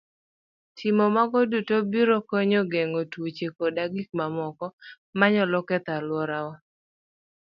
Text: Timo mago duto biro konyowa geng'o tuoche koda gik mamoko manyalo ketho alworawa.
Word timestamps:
Timo 0.77 1.05
mago 1.15 1.39
duto 1.51 1.75
biro 1.91 2.17
konyowa 2.29 2.69
geng'o 2.71 3.01
tuoche 3.11 3.47
koda 3.57 3.83
gik 3.93 4.09
mamoko 4.19 4.65
manyalo 5.17 5.59
ketho 5.67 5.91
alworawa. 5.99 6.55